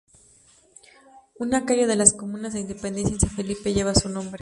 Una 1.37 1.63
calle 1.63 1.85
de 1.85 1.95
las 1.95 2.13
comunas 2.13 2.53
de 2.53 2.61
Independencia 2.61 3.15
y 3.15 3.19
San 3.19 3.29
Felipe 3.29 3.71
lleva 3.71 3.93
su 3.93 4.09
nombre. 4.09 4.39